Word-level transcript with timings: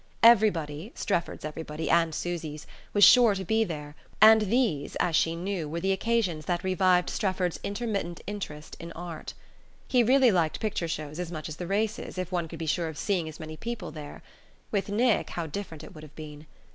Everybody 0.23 0.91
Strefford's 0.95 1.45
everybody 1.45 1.87
and 1.87 2.15
Susy's 2.15 2.65
was 2.91 3.03
sure 3.03 3.35
to 3.35 3.45
be 3.45 3.63
there; 3.63 3.95
and 4.19 4.41
these, 4.41 4.95
as 4.95 5.15
she 5.15 5.35
knew, 5.35 5.69
were 5.69 5.79
the 5.79 5.91
occasions 5.91 6.45
that 6.45 6.63
revived 6.63 7.07
Strefford's 7.07 7.59
intermittent 7.63 8.19
interest 8.25 8.75
in 8.79 8.91
art. 8.93 9.35
He 9.87 10.01
really 10.01 10.31
liked 10.31 10.59
picture 10.59 10.87
shows 10.87 11.19
as 11.19 11.31
much 11.31 11.47
as 11.47 11.57
the 11.57 11.67
races, 11.67 12.17
if 12.17 12.31
one 12.31 12.47
could 12.47 12.57
be 12.57 12.65
sure 12.65 12.87
of 12.87 12.97
seeing 12.97 13.29
as 13.29 13.39
many 13.39 13.55
people 13.57 13.91
there. 13.91 14.23
With 14.71 14.89
Nick 14.89 15.29
how 15.29 15.45
different 15.45 15.83
it 15.83 15.93
would 15.93 16.01
have 16.01 16.15
been! 16.15 16.47